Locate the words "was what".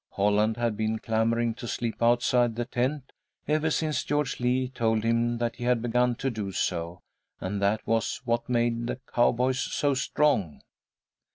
7.85-8.49